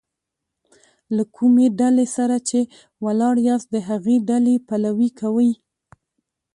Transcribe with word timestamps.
له 1.15 1.23
کومي 1.35 1.67
ډلي 1.79 2.07
سره 2.15 2.35
چي 2.49 2.59
ولاړ 3.05 3.35
یاست؛ 3.47 3.67
د 3.71 3.75
هغي 3.89 4.15
ډلي 4.29 4.55
پلوي 4.67 5.09
کوئ! 5.19 5.51